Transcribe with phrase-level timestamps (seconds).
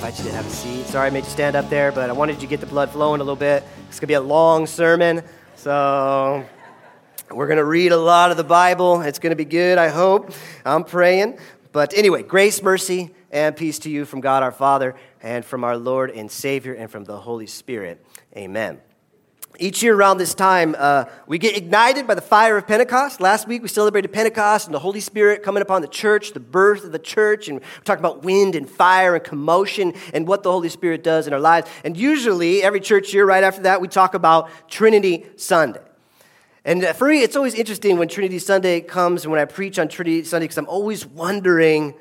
[0.00, 0.86] invite you to have a seat.
[0.86, 2.88] Sorry I made you stand up there, but I wanted you to get the blood
[2.88, 3.62] flowing a little bit.
[3.90, 5.22] It's going to be a long sermon,
[5.56, 6.42] so
[7.30, 9.02] we're going to read a lot of the Bible.
[9.02, 10.32] It's going to be good, I hope.
[10.64, 11.38] I'm praying.
[11.72, 15.76] But anyway, grace, mercy, and peace to you from God our Father, and from our
[15.76, 18.02] Lord and Savior, and from the Holy Spirit.
[18.34, 18.80] Amen.
[19.58, 23.20] Each year around this time, uh, we get ignited by the fire of Pentecost.
[23.20, 26.84] Last week, we celebrated Pentecost and the Holy Spirit coming upon the church, the birth
[26.84, 30.50] of the church, and we're talking about wind and fire and commotion and what the
[30.50, 31.68] Holy Spirit does in our lives.
[31.84, 35.82] And usually, every church year right after that, we talk about Trinity Sunday.
[36.64, 39.88] And for me, it's always interesting when Trinity Sunday comes and when I preach on
[39.88, 41.94] Trinity Sunday because I'm always wondering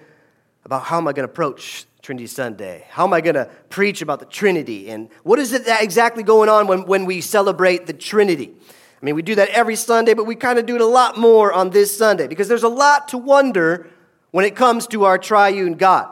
[0.65, 2.85] about how am I going to approach Trinity Sunday?
[2.89, 4.89] How am I going to preach about the Trinity?
[4.89, 8.53] And what is it that exactly going on when, when we celebrate the Trinity?
[9.01, 11.17] I mean, we do that every Sunday, but we kind of do it a lot
[11.17, 13.89] more on this Sunday because there's a lot to wonder
[14.31, 16.09] when it comes to our triune God.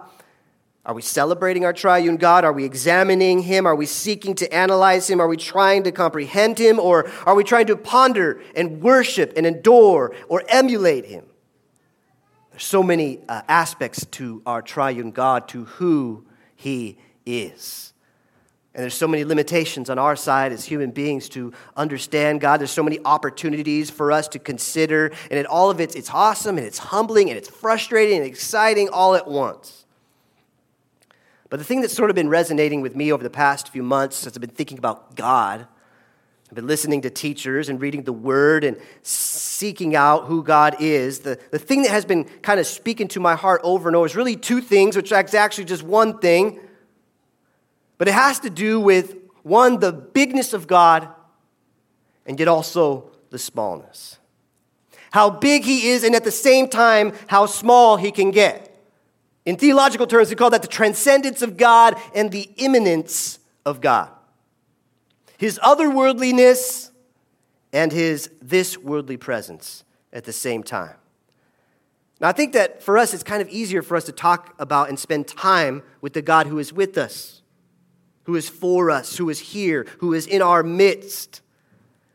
[0.85, 2.45] Are we celebrating our triune God?
[2.45, 3.65] Are we examining Him?
[3.65, 5.19] Are we seeking to analyze Him?
[5.19, 6.79] Are we trying to comprehend Him?
[6.79, 11.25] Or are we trying to ponder and worship and adore or emulate Him?
[12.57, 17.93] There's so many uh, aspects to our triune God, to who He is.
[18.73, 22.59] And there's so many limitations on our side as human beings to understand God.
[22.59, 25.11] There's so many opportunities for us to consider.
[25.29, 28.89] And in all of it, it's awesome and it's humbling and it's frustrating and exciting
[28.89, 29.85] all at once.
[31.51, 34.25] But the thing that's sort of been resonating with me over the past few months
[34.25, 35.67] as I've been thinking about God
[36.49, 41.19] I've been listening to teachers and reading the word and seeking out who God is.
[41.19, 44.05] The, the thing that has been kind of speaking to my heart over and over
[44.05, 46.61] is really two things, which is actually just one thing.
[47.97, 51.09] But it has to do with one, the bigness of God,
[52.25, 54.17] and yet also the smallness.
[55.11, 58.73] How big He is, and at the same time, how small He can get.
[59.45, 64.11] In theological terms, we call that the transcendence of God and the immanence of God
[65.37, 66.91] his otherworldliness
[67.71, 70.95] and his this worldly presence at the same time.
[72.19, 74.89] Now, I think that for us, it's kind of easier for us to talk about
[74.89, 77.43] and spend time with the God who is with us,
[78.23, 81.41] who is for us, who is here, who is in our midst.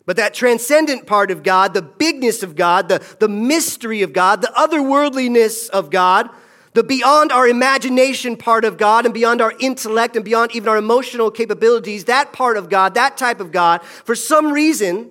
[0.04, 4.42] But that transcendent part of God, the bigness of God, the, the mystery of God,
[4.42, 6.30] the otherworldliness of God,
[6.74, 10.78] the beyond our imagination part of God and beyond our intellect and beyond even our
[10.78, 15.10] emotional capabilities, that part of God, that type of God, for some reason,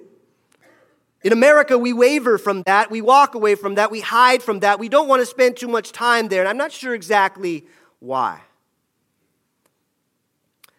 [1.24, 2.90] in America, we waver from that.
[2.90, 3.92] We walk away from that.
[3.92, 4.80] We hide from that.
[4.80, 6.42] We don't want to spend too much time there.
[6.42, 7.68] And I'm not sure exactly
[8.00, 8.42] why.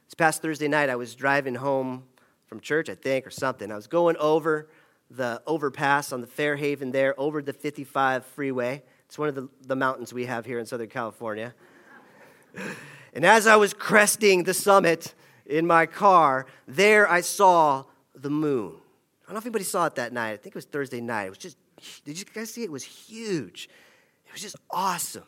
[0.06, 2.04] This past Thursday night, I was driving home
[2.46, 3.70] from church, I think, or something.
[3.70, 4.68] I was going over
[5.10, 8.82] the overpass on the Fairhaven there, over the 55 freeway.
[9.12, 11.52] It's one of the, the mountains we have here in Southern California.
[13.12, 15.12] and as I was cresting the summit
[15.44, 17.84] in my car, there I saw
[18.14, 18.72] the moon.
[18.72, 20.30] I don't know if anybody saw it that night.
[20.32, 21.24] I think it was Thursday night.
[21.26, 21.58] It was just,
[22.06, 22.68] did you guys see it?
[22.68, 23.68] It was huge.
[24.24, 25.26] It was just awesome.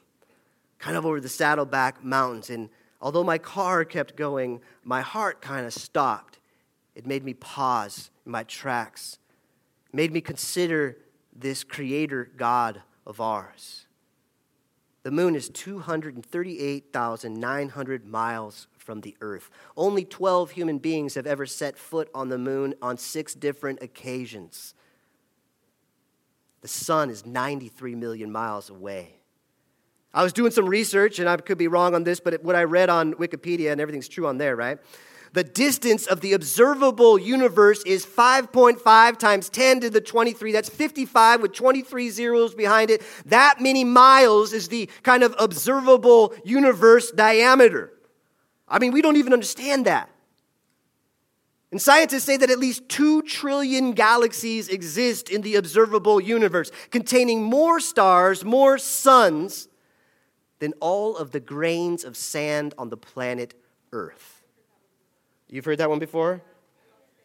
[0.79, 2.49] Kind of over the Saddleback Mountains.
[2.49, 2.71] And
[3.03, 6.39] although my car kept going, my heart kind of stopped.
[6.95, 9.19] It made me pause in my tracks,
[9.89, 10.97] it made me consider
[11.37, 13.87] this creator God of ours.
[15.03, 19.51] The moon is 238,900 miles from the earth.
[19.77, 24.73] Only 12 human beings have ever set foot on the moon on six different occasions.
[26.63, 29.17] The sun is 93 million miles away.
[30.15, 32.65] I was doing some research, and I could be wrong on this, but what I
[32.65, 34.79] read on Wikipedia, and everything's true on there, right?
[35.35, 40.53] The distance of the observable universe is 5.5 times 10 to the 23.
[40.53, 43.03] That's 55 with 23 zeros behind it.
[43.27, 47.93] That many miles is the kind of observable universe diameter.
[48.69, 50.09] I mean, we don't even understand that.
[51.73, 57.43] And scientists say that at least 2 trillion galaxies exist in the observable universe, containing
[57.43, 59.67] more stars, more suns,
[60.61, 63.55] than all of the grains of sand on the planet
[63.91, 64.34] Earth.
[65.55, 66.43] You've heard that one before?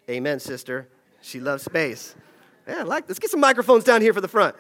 [0.07, 0.87] Amen, sister.
[1.19, 2.13] She loves space.
[2.67, 3.05] Yeah, I like.
[3.07, 4.55] Let's get some microphones down here for the front.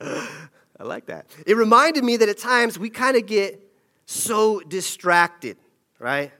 [0.00, 1.26] I like that.
[1.46, 3.62] It reminded me that at times we kind of get
[4.04, 5.58] so distracted,
[6.00, 6.32] right?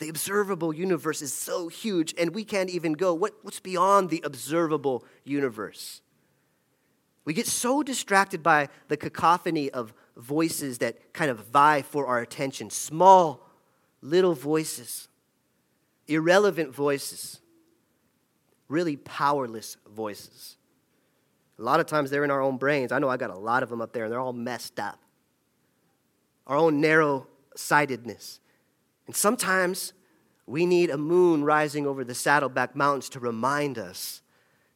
[0.00, 3.14] The observable universe is so huge, and we can't even go.
[3.14, 6.02] What, what's beyond the observable universe?
[7.24, 12.18] We get so distracted by the cacophony of voices that kind of vie for our
[12.18, 13.47] attention small
[14.00, 15.08] little voices,
[16.06, 17.40] irrelevant voices,
[18.68, 20.56] really powerless voices.
[21.58, 22.92] A lot of times they're in our own brains.
[22.92, 25.00] I know I got a lot of them up there and they're all messed up.
[26.46, 28.40] Our own narrow sightedness.
[29.06, 29.92] And sometimes
[30.46, 34.22] we need a moon rising over the Saddleback Mountains to remind us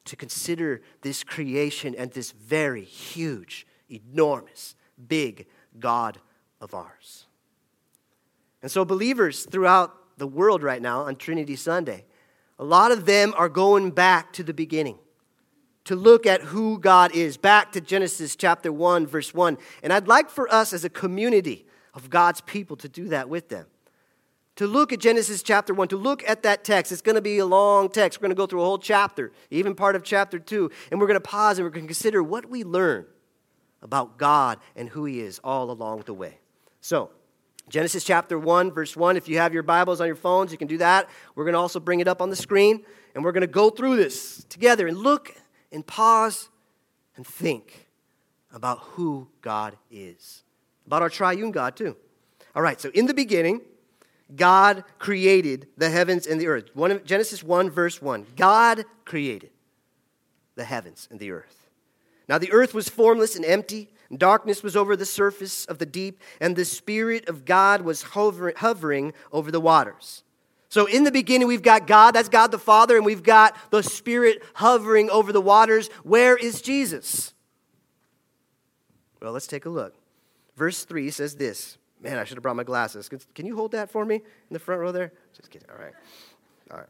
[0.05, 4.75] to consider this creation and this very huge, enormous,
[5.07, 5.47] big
[5.79, 6.19] God
[6.61, 7.27] of ours.
[8.63, 12.05] And so, believers throughout the world right now on Trinity Sunday,
[12.59, 14.99] a lot of them are going back to the beginning
[15.85, 19.59] to look at who God is, back to Genesis chapter 1, verse 1.
[19.83, 23.49] And I'd like for us as a community of God's people to do that with
[23.49, 23.67] them.
[24.57, 26.93] To look at Genesis chapter 1, to look at that text.
[26.93, 28.21] It's going to be a long text.
[28.21, 30.71] We're going to go through a whole chapter, even part of chapter 2.
[30.91, 33.07] And we're going to pause and we're going to consider what we learn
[33.81, 36.39] about God and who He is all along the way.
[36.81, 37.11] So,
[37.69, 39.17] Genesis chapter 1, verse 1.
[39.17, 41.09] If you have your Bibles on your phones, you can do that.
[41.35, 43.71] We're going to also bring it up on the screen, and we're going to go
[43.71, 45.35] through this together and look
[45.71, 46.49] and pause
[47.17, 47.89] and think
[48.53, 50.43] about who God is,
[50.87, 51.97] about our triune God, too.
[52.55, 53.63] All right, so in the beginning,
[54.37, 56.71] God created the heavens and the earth.
[56.75, 58.27] One, Genesis 1, verse 1.
[58.37, 59.51] God created
[60.55, 61.69] the heavens and the earth.
[62.29, 66.21] Now the earth was formless and empty Darkness was over the surface of the deep,
[66.41, 70.23] and the Spirit of God was hovering over the waters.
[70.69, 73.83] So, in the beginning, we've got God, that's God the Father, and we've got the
[73.83, 75.89] Spirit hovering over the waters.
[76.03, 77.35] Where is Jesus?
[79.21, 79.95] Well, let's take a look.
[80.57, 81.79] Verse 3 says this.
[82.01, 83.09] Man, I should have brought my glasses.
[83.35, 85.13] Can you hold that for me in the front row there?
[85.37, 85.69] Just kidding.
[85.71, 85.93] All right.
[86.71, 86.89] All right.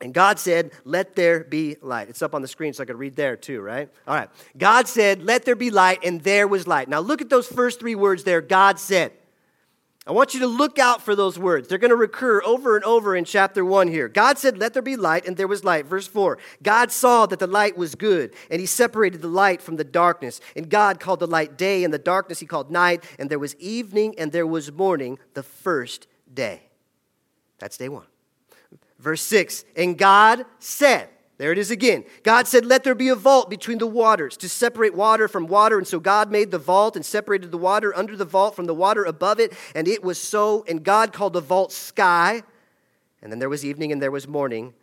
[0.00, 2.08] And God said, Let there be light.
[2.08, 3.88] It's up on the screen so I could read there too, right?
[4.06, 4.30] All right.
[4.56, 6.88] God said, Let there be light, and there was light.
[6.88, 8.40] Now look at those first three words there.
[8.40, 9.12] God said.
[10.06, 11.68] I want you to look out for those words.
[11.68, 14.08] They're going to recur over and over in chapter 1 here.
[14.08, 15.84] God said, Let there be light, and there was light.
[15.84, 19.76] Verse 4 God saw that the light was good, and he separated the light from
[19.76, 20.40] the darkness.
[20.56, 23.04] And God called the light day, and the darkness he called night.
[23.18, 26.62] And there was evening, and there was morning, the first day.
[27.58, 28.06] That's day one.
[28.98, 31.08] Verse 6 And God said,
[31.40, 32.04] there it is again.
[32.22, 35.78] God said, Let there be a vault between the waters to separate water from water.
[35.78, 38.74] And so God made the vault and separated the water under the vault from the
[38.74, 39.54] water above it.
[39.74, 40.66] And it was so.
[40.68, 42.42] And God called the vault sky.
[43.22, 44.74] And then there was evening and there was morning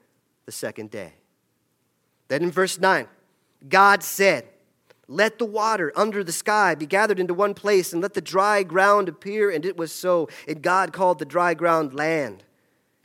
[0.48, 1.14] the second day.
[2.28, 3.08] Then in verse 9,
[3.70, 4.48] God said,
[5.08, 8.64] Let the water under the sky be gathered into one place, and let the dry
[8.64, 9.52] ground appear.
[9.52, 10.28] And it was so.
[10.48, 12.46] And God called the dry ground land.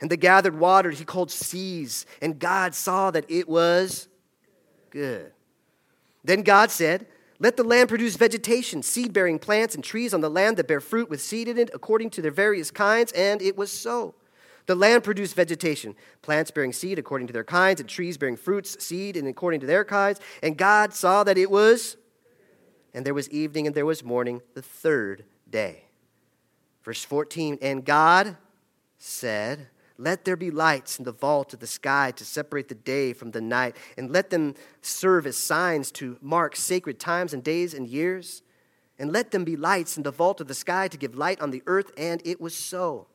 [0.03, 4.09] And the gathered waters he called seas, and God saw that it was
[4.89, 5.31] good.
[6.25, 7.07] Then God said,
[7.39, 10.81] Let the land produce vegetation, seed bearing plants, and trees on the land that bear
[10.81, 14.13] fruit with seed in it, according to their various kinds, and it was so.
[14.65, 18.83] The land produced vegetation, plants bearing seed according to their kinds, and trees bearing fruits,
[18.83, 20.19] seed, and according to their kinds.
[20.41, 21.95] And God saw that it was,
[22.93, 25.85] and there was evening and there was morning, the third day.
[26.83, 28.35] Verse 14, and God
[28.97, 29.69] said,
[30.03, 33.31] let there be lights in the vault of the sky to separate the day from
[33.31, 37.87] the night, and let them serve as signs to mark sacred times and days and
[37.87, 38.41] years.
[38.99, 41.49] And let them be lights in the vault of the sky to give light on
[41.49, 41.91] the earth.
[41.97, 43.07] And it was so.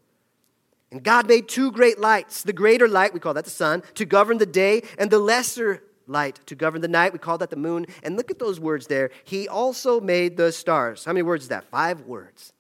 [0.91, 4.05] And God made two great lights the greater light, we call that the sun, to
[4.05, 7.57] govern the day, and the lesser light to govern the night, we call that the
[7.57, 7.87] moon.
[8.03, 9.11] And look at those words there.
[9.25, 11.05] He also made the stars.
[11.05, 11.65] How many words is that?
[11.65, 12.53] Five words.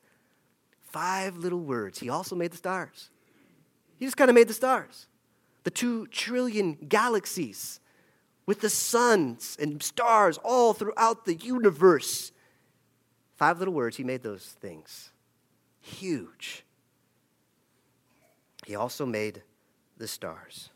[0.83, 1.99] Five little words.
[1.99, 3.11] He also made the stars.
[3.99, 5.07] He just kind of made the stars,
[5.65, 7.81] the two trillion galaxies
[8.47, 12.33] with the suns and stars all throughout the universe.
[13.37, 15.11] Five little words, he made those things.
[15.81, 16.65] Huge.
[18.67, 19.43] He also made
[19.97, 20.71] the stars.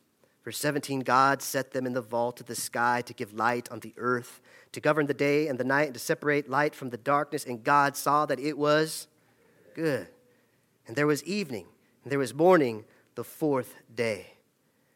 [0.44, 3.80] Verse 17 God set them in the vault of the sky to give light on
[3.80, 4.40] the earth,
[4.72, 7.44] to govern the day and the night, and to separate light from the darkness.
[7.44, 9.06] And God saw that it was
[9.74, 10.08] good.
[10.86, 11.66] And there was evening,
[12.02, 14.26] and there was morning, the fourth day.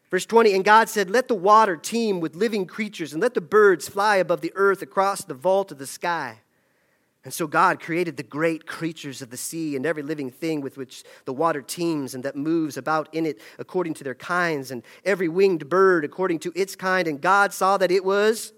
[0.09, 3.41] Verse 20, and God said, Let the water teem with living creatures, and let the
[3.41, 6.39] birds fly above the earth across the vault of the sky.
[7.25, 10.77] And so God created the great creatures of the sea and every living thing with
[10.77, 14.81] which the water teems and that moves about in it according to their kinds, and
[15.03, 17.05] every winged bird according to its kind.
[17.05, 18.53] And God saw that it was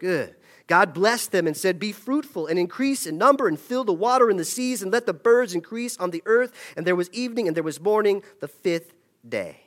[0.00, 0.34] good.
[0.66, 4.30] God blessed them and said, Be fruitful and increase in number and fill the water
[4.30, 6.52] in the seas and let the birds increase on the earth.
[6.76, 8.92] And there was evening and there was morning, the fifth
[9.26, 9.62] day.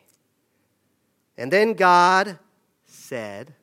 [1.38, 2.38] And then God
[2.86, 3.54] said,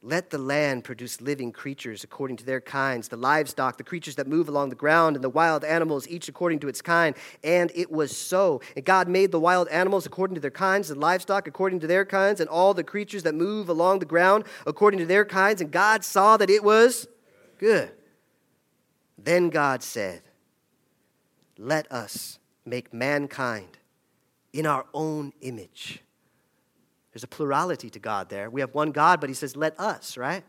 [0.00, 4.26] Let the land produce living creatures according to their kinds, the livestock, the creatures that
[4.26, 7.14] move along the ground, and the wild animals, each according to its kind.
[7.42, 8.60] And it was so.
[8.76, 12.04] And God made the wild animals according to their kinds, the livestock according to their
[12.04, 15.60] kinds, and all the creatures that move along the ground according to their kinds.
[15.60, 17.06] And God saw that it was
[17.58, 17.90] good.
[19.18, 20.22] Then God said,
[21.58, 23.78] Let us make mankind
[24.54, 26.00] in our own image.
[27.12, 28.48] There's a plurality to God there.
[28.48, 30.44] We have one God, but he says, let us, right?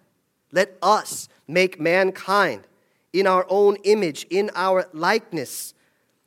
[0.52, 2.68] Let us make mankind
[3.12, 5.74] in our own image, in our likeness,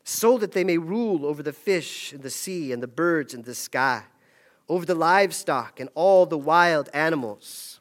[0.04, 3.42] so that they may rule over the fish in the sea and the birds in
[3.42, 4.04] the sky,
[4.68, 7.80] over the livestock and all the wild animals,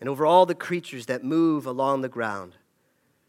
[0.00, 2.54] and over all the creatures that move along the ground.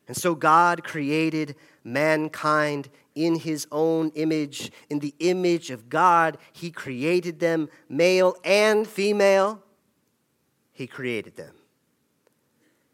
[0.10, 4.72] And so God created mankind in his own image.
[4.90, 9.62] In the image of God, he created them, male and female.
[10.72, 11.54] He created them.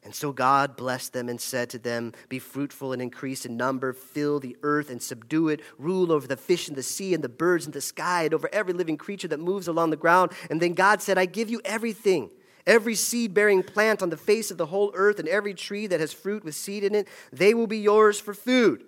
[0.03, 3.93] And so God blessed them and said to them, Be fruitful and increase in number,
[3.93, 7.29] fill the earth and subdue it, rule over the fish in the sea and the
[7.29, 10.34] birds in the sky, and over every living creature that moves along the ground.
[10.50, 12.29] And then God said, I give you everything.
[12.67, 16.00] Every seed bearing plant on the face of the whole earth, and every tree that
[16.00, 18.84] has fruit with seed in it, they will be yours for food.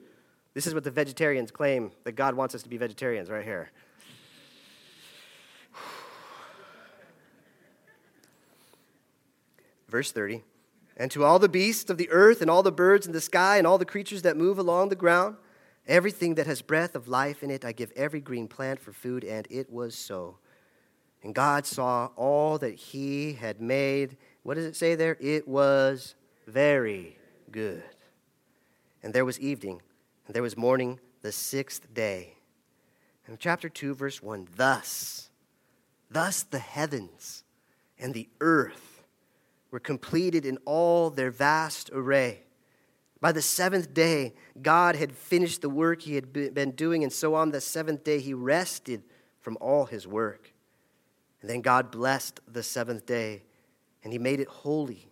[0.54, 3.72] This is what the vegetarians claim that God wants us to be vegetarians right here.
[9.88, 10.44] Verse 30
[10.98, 13.58] and to all the beasts of the earth, and all the birds in the sky,
[13.58, 15.38] and all the creatures that move along the ground,
[15.88, 19.24] everything that has breath of life in it, I give every green plant for food,
[19.24, 20.40] and it was so.
[21.28, 24.16] And God saw all that he had made.
[24.44, 25.18] What does it say there?
[25.20, 26.16] It was
[26.48, 27.18] very
[27.52, 27.84] good.
[29.04, 29.82] And there was evening,
[30.26, 32.36] and there was morning the sixth day.
[33.26, 35.30] And chapter 2, verse 1 Thus,
[36.10, 37.44] thus the heavens
[38.00, 39.04] and the earth
[39.70, 42.44] were completed in all their vast array.
[43.20, 47.36] By the seventh day, God had finished the work he had been doing, and so
[47.36, 49.04] on the seventh day, he rested
[49.42, 50.54] from all his work.
[51.42, 53.44] And then God blessed the seventh day,
[54.04, 55.12] and he made it holy,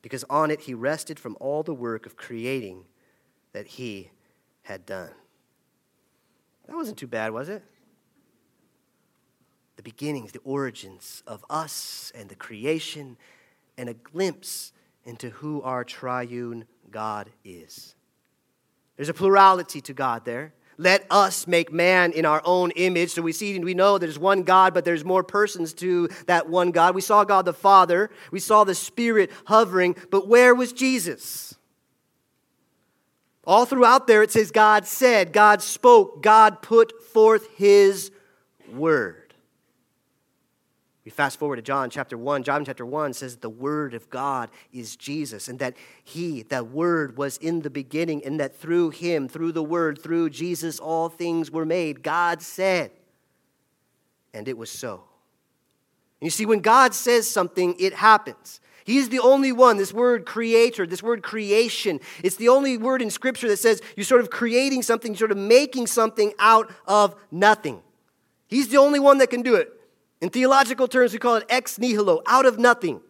[0.00, 2.84] because on it he rested from all the work of creating
[3.52, 4.10] that he
[4.62, 5.10] had done.
[6.66, 7.62] That wasn't too bad, was it?
[9.76, 13.16] The beginnings, the origins of us and the creation
[13.76, 14.72] and a glimpse
[15.04, 17.94] into who our triune God is.
[18.96, 20.54] There's a plurality to God there.
[20.82, 23.12] Let us make man in our own image.
[23.12, 26.48] So we see and we know there's one God, but there's more persons to that
[26.48, 26.96] one God.
[26.96, 31.54] We saw God the Father, we saw the Spirit hovering, but where was Jesus?
[33.44, 38.10] All throughout there it says God said, God spoke, God put forth his
[38.72, 39.21] word.
[41.04, 42.44] We fast forward to John chapter 1.
[42.44, 47.16] John chapter 1 says the Word of God is Jesus, and that He, that Word,
[47.16, 51.50] was in the beginning, and that through Him, through the Word, through Jesus, all things
[51.50, 52.04] were made.
[52.04, 52.92] God said,
[54.32, 55.02] and it was so.
[56.20, 58.60] And you see, when God says something, it happens.
[58.84, 62.00] He's the only one, this word creator, this word creation.
[62.22, 65.36] It's the only word in Scripture that says you're sort of creating something, sort of
[65.36, 67.82] making something out of nothing.
[68.48, 69.72] He's the only one that can do it.
[70.22, 73.00] In theological terms, we call it ex nihilo, out of nothing.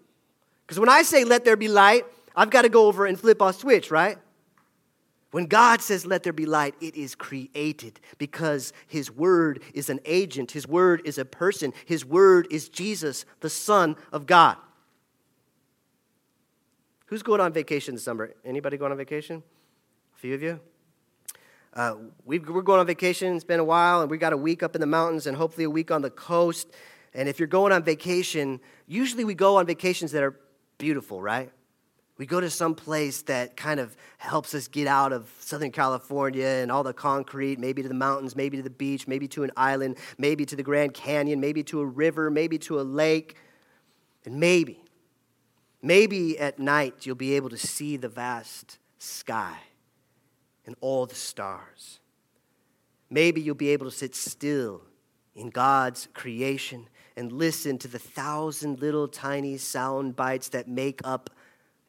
[0.66, 3.42] Because when I say let there be light, I've got to go over and flip
[3.42, 4.16] a switch, right?
[5.30, 10.00] When God says, let there be light, it is created because His Word is an
[10.06, 10.52] agent.
[10.52, 11.74] His Word is a person.
[11.84, 14.56] His Word is Jesus, the Son of God.
[17.06, 18.32] Who's going on vacation this summer?
[18.42, 19.42] Anybody going on vacation?
[20.16, 20.60] A few of you?
[21.74, 23.34] Uh, we are going on vacation.
[23.34, 25.64] It's been a while, and we got a week up in the mountains and hopefully
[25.64, 26.68] a week on the coast.
[27.14, 30.38] And if you're going on vacation, usually we go on vacations that are
[30.78, 31.50] beautiful, right?
[32.18, 36.46] We go to some place that kind of helps us get out of Southern California
[36.46, 39.50] and all the concrete, maybe to the mountains, maybe to the beach, maybe to an
[39.56, 43.36] island, maybe to the Grand Canyon, maybe to a river, maybe to a lake.
[44.24, 44.84] And maybe,
[45.80, 49.56] maybe at night you'll be able to see the vast sky
[50.64, 51.98] and all the stars.
[53.10, 54.82] Maybe you'll be able to sit still
[55.34, 61.30] in God's creation and listen to the thousand little tiny sound bites that make up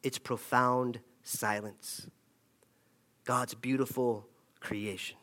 [0.02, 2.06] its profound silence.
[3.24, 4.28] God's beautiful
[4.60, 5.16] creation.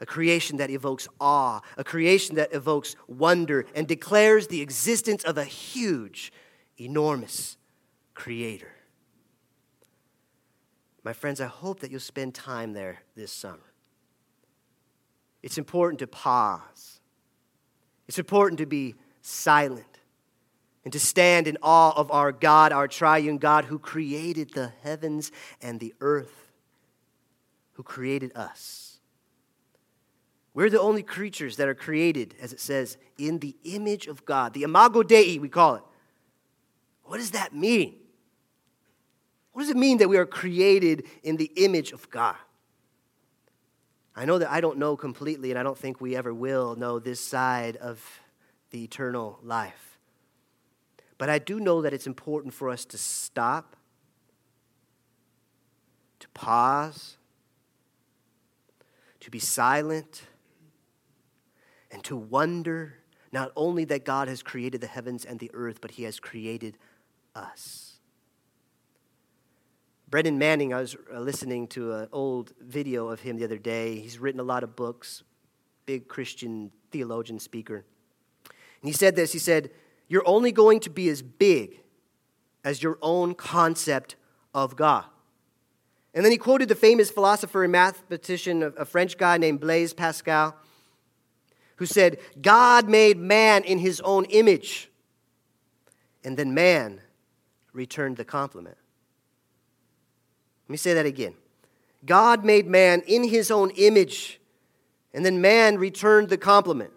[0.00, 5.38] A creation that evokes awe, a creation that evokes wonder and declares the existence of
[5.38, 6.32] a huge,
[6.78, 7.56] enormous
[8.14, 8.72] creator.
[11.04, 13.72] My friends, I hope that you'll spend time there this summer.
[15.42, 17.00] It's important to pause
[18.08, 19.86] it's important to be silent
[20.84, 25.30] and to stand in awe of our God, our triune God, who created the heavens
[25.60, 26.50] and the earth,
[27.72, 28.98] who created us.
[30.54, 34.52] We're the only creatures that are created, as it says, in the image of God.
[34.52, 35.82] The imago Dei, we call it.
[37.04, 37.96] What does that mean?
[39.52, 42.36] What does it mean that we are created in the image of God?
[44.14, 46.98] I know that I don't know completely, and I don't think we ever will know
[46.98, 48.20] this side of
[48.70, 49.98] the eternal life.
[51.18, 53.76] But I do know that it's important for us to stop,
[56.20, 57.16] to pause,
[59.20, 60.22] to be silent,
[61.90, 62.94] and to wonder
[63.30, 66.76] not only that God has created the heavens and the earth, but He has created
[67.34, 67.91] us.
[70.12, 73.98] Brennan Manning, I was uh, listening to an old video of him the other day.
[73.98, 75.22] He's written a lot of books,
[75.86, 77.76] big Christian theologian, speaker.
[78.46, 79.70] And he said this He said,
[80.08, 81.80] You're only going to be as big
[82.62, 84.16] as your own concept
[84.52, 85.06] of God.
[86.12, 90.54] And then he quoted the famous philosopher and mathematician, a French guy named Blaise Pascal
[91.76, 94.90] who said, God made man in his own image.
[96.22, 97.00] And then man
[97.72, 98.76] returned the compliment.
[100.72, 101.34] Let me say that again.
[102.06, 104.40] God made man in his own image,
[105.12, 106.92] and then man returned the compliment.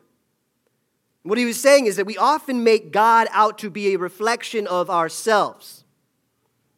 [1.24, 4.66] What he was saying is that we often make God out to be a reflection
[4.66, 5.84] of ourselves,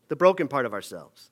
[0.08, 1.30] the broken part of ourselves.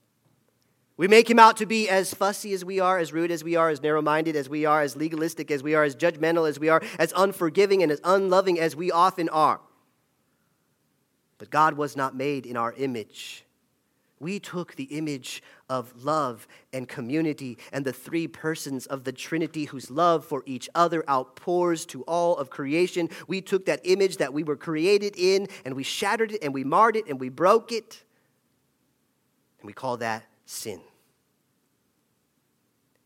[0.97, 3.55] We make him out to be as fussy as we are, as rude as we
[3.55, 6.59] are, as narrow minded as we are, as legalistic as we are, as judgmental as
[6.59, 9.61] we are, as unforgiving and as unloving as we often are.
[11.39, 13.45] But God was not made in our image.
[14.19, 19.65] We took the image of love and community and the three persons of the Trinity
[19.65, 23.09] whose love for each other outpours to all of creation.
[23.27, 26.63] We took that image that we were created in and we shattered it and we
[26.63, 28.03] marred it and we broke it.
[29.59, 30.79] And we call that sin.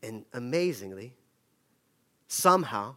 [0.02, 1.14] And amazingly,
[2.28, 2.94] somehow,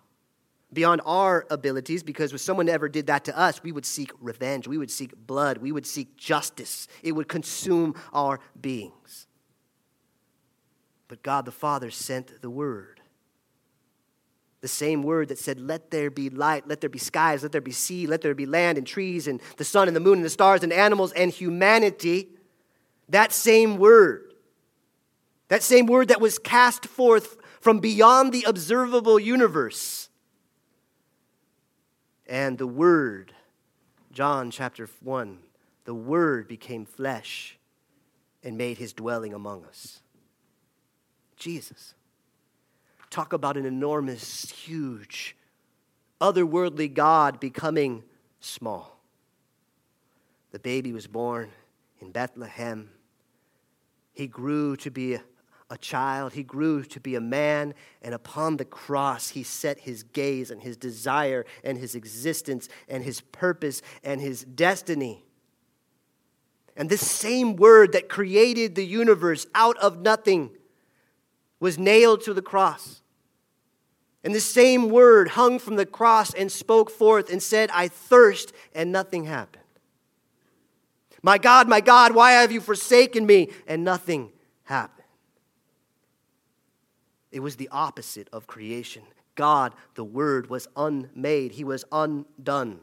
[0.73, 4.67] beyond our abilities, because if someone ever did that to us, we would seek revenge,
[4.67, 6.87] we would seek blood, we would seek justice.
[7.01, 9.27] It would consume our beings.
[11.07, 13.01] But God the Father sent the Word.
[14.61, 17.59] The same word that said, Let there be light, let there be skies, let there
[17.59, 20.25] be sea, let there be land and trees and the sun and the moon and
[20.25, 22.29] the stars and animals and humanity.
[23.09, 24.33] That same word
[25.53, 30.09] that same word that was cast forth from beyond the observable universe.
[32.27, 33.33] And the Word,
[34.11, 35.39] John chapter 1,
[35.85, 37.57] the Word became flesh
[38.43, 40.01] and made his dwelling among us.
[41.35, 41.93] Jesus.
[43.09, 45.35] Talk about an enormous, huge,
[46.19, 48.03] otherworldly God becoming
[48.39, 48.99] small.
[50.51, 51.51] The baby was born
[51.99, 52.89] in Bethlehem.
[54.13, 55.17] He grew to be
[55.73, 60.03] a child, he grew to be a man, and upon the cross, he set his
[60.03, 65.25] gaze and his desire and his existence and his purpose and his destiny.
[66.77, 70.51] And this same word that created the universe out of nothing
[71.59, 73.01] was nailed to the cross.
[74.23, 78.53] And the same word hung from the cross and spoke forth and said, I thirst,
[78.73, 79.63] and nothing happened.
[81.23, 83.49] My God, my God, why have you forsaken me?
[83.65, 84.31] And nothing
[84.63, 84.92] happened.
[87.33, 89.01] It was the opposite of creation.
[89.35, 92.79] God, the Word, was unmade, He was undone.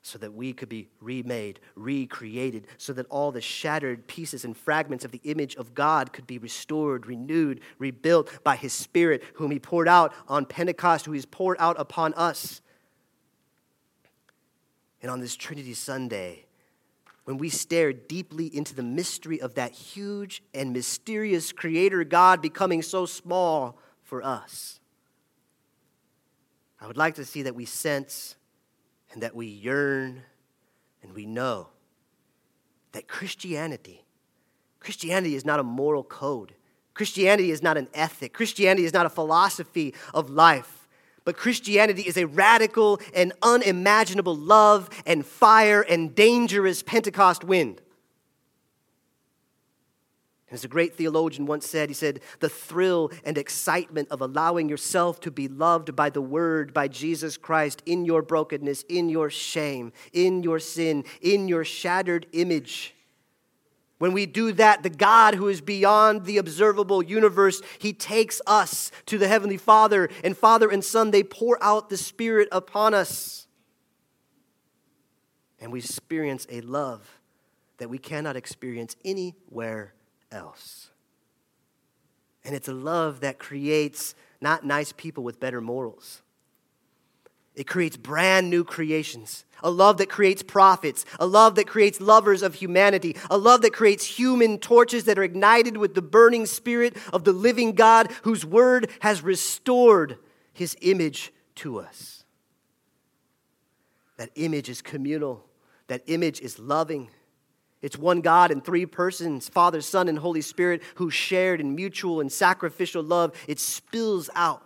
[0.00, 5.04] So that we could be remade, recreated, so that all the shattered pieces and fragments
[5.04, 9.58] of the image of God could be restored, renewed, rebuilt by His Spirit, whom He
[9.58, 12.60] poured out on Pentecost, who He's poured out upon us.
[15.02, 16.46] And on this Trinity Sunday,
[17.24, 22.82] when we stare deeply into the mystery of that huge and mysterious Creator God becoming
[22.82, 24.80] so small for us.
[26.80, 28.34] I would like to see that we sense
[29.12, 30.22] and that we yearn
[31.02, 31.68] and we know
[32.90, 34.04] that Christianity,
[34.80, 36.54] Christianity is not a moral code.
[36.94, 38.34] Christianity is not an ethic.
[38.34, 40.81] Christianity is not a philosophy of life.
[41.24, 47.80] But Christianity is a radical and unimaginable love and fire and dangerous Pentecost wind.
[50.50, 55.18] As a great theologian once said, he said, the thrill and excitement of allowing yourself
[55.20, 59.94] to be loved by the Word, by Jesus Christ, in your brokenness, in your shame,
[60.12, 62.94] in your sin, in your shattered image
[64.02, 68.90] when we do that, the God who is beyond the observable universe, he takes us
[69.06, 73.46] to the Heavenly Father, and Father and Son, they pour out the Spirit upon us.
[75.60, 77.20] And we experience a love
[77.78, 79.94] that we cannot experience anywhere
[80.32, 80.90] else.
[82.42, 86.21] And it's a love that creates not nice people with better morals.
[87.54, 89.44] It creates brand new creations.
[89.62, 91.04] A love that creates prophets.
[91.20, 93.16] A love that creates lovers of humanity.
[93.30, 97.32] A love that creates human torches that are ignited with the burning spirit of the
[97.32, 100.18] living God whose word has restored
[100.52, 102.24] his image to us.
[104.16, 105.44] That image is communal.
[105.88, 107.10] That image is loving.
[107.82, 112.20] It's one God in three persons Father, Son, and Holy Spirit who shared in mutual
[112.20, 113.34] and sacrificial love.
[113.46, 114.62] It spills out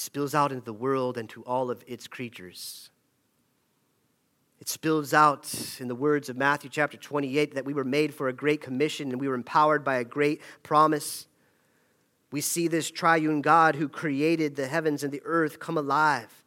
[0.00, 2.90] spills out into the world and to all of its creatures.
[4.60, 8.28] It spills out in the words of Matthew chapter 28 that we were made for
[8.28, 11.26] a great commission and we were empowered by a great promise.
[12.30, 16.44] We see this triune God who created the heavens and the earth come alive.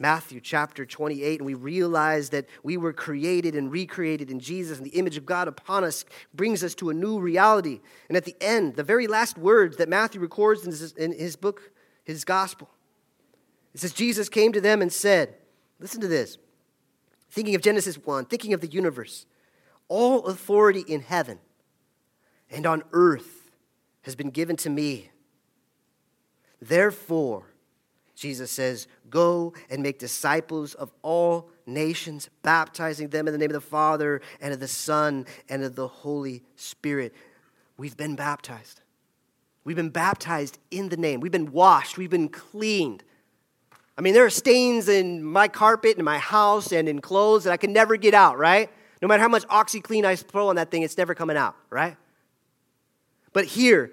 [0.00, 4.86] Matthew chapter 28, and we realize that we were created and recreated in Jesus, and
[4.86, 7.80] the image of God upon us brings us to a new reality.
[8.08, 11.36] And at the end, the very last words that Matthew records in his, in his
[11.36, 11.70] book
[12.14, 12.70] his gospel.
[13.74, 15.34] It says, Jesus came to them and said,
[15.78, 16.38] Listen to this.
[17.30, 19.26] Thinking of Genesis 1, thinking of the universe,
[19.88, 21.38] all authority in heaven
[22.50, 23.50] and on earth
[24.02, 25.10] has been given to me.
[26.60, 27.44] Therefore,
[28.16, 33.54] Jesus says, Go and make disciples of all nations, baptizing them in the name of
[33.54, 37.14] the Father and of the Son and of the Holy Spirit.
[37.76, 38.82] We've been baptized.
[39.64, 41.20] We've been baptized in the name.
[41.20, 41.98] We've been washed.
[41.98, 43.04] We've been cleaned.
[43.96, 47.52] I mean, there are stains in my carpet, in my house, and in clothes that
[47.52, 48.70] I can never get out, right?
[49.02, 51.96] No matter how much OxiClean I throw on that thing, it's never coming out, right?
[53.32, 53.90] But here,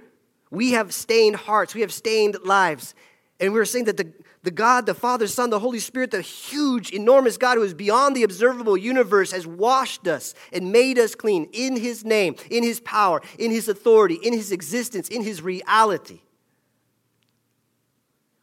[0.50, 2.96] we have stained hearts, we have stained lives.
[3.40, 4.12] And we're saying that the,
[4.44, 8.16] the God, the Father, Son, the Holy Spirit, the huge, enormous God who is beyond
[8.16, 12.80] the observable universe, has washed us and made us clean in His name, in His
[12.80, 16.22] power, in His authority, in His existence, in His reality.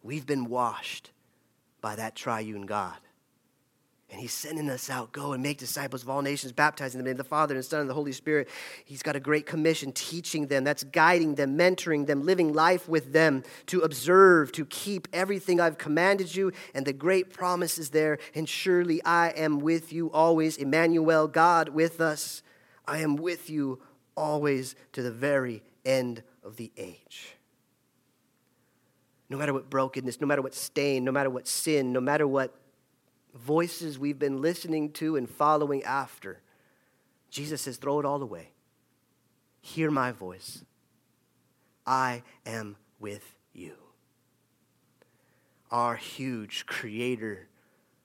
[0.02, 1.10] We've been washed
[1.80, 2.96] by that triune God.
[4.14, 5.10] And he's sending us out.
[5.10, 7.90] Go and make disciples of all nations, baptizing them in the Father and Son and
[7.90, 8.48] the Holy Spirit.
[8.84, 10.62] He's got a great commission teaching them.
[10.62, 15.78] That's guiding them, mentoring them, living life with them to observe, to keep everything I've
[15.78, 16.52] commanded you.
[16.74, 18.18] And the great promise is there.
[18.36, 20.58] And surely I am with you always.
[20.58, 22.44] Emmanuel, God with us.
[22.86, 23.82] I am with you
[24.16, 27.34] always to the very end of the age.
[29.28, 32.54] No matter what brokenness, no matter what stain, no matter what sin, no matter what
[33.34, 36.40] voices we've been listening to and following after.
[37.30, 38.50] Jesus says, throw it all away.
[39.60, 40.64] Hear my voice.
[41.86, 43.74] I am with you.
[45.70, 47.48] Our huge creator,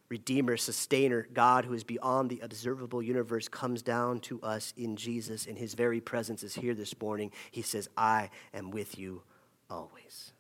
[0.10, 5.46] redeemer, sustainer, God who is beyond the observable universe comes down to us in Jesus,
[5.46, 7.32] and his very presence is here this morning.
[7.52, 9.22] He says, I am with you
[9.70, 10.34] always.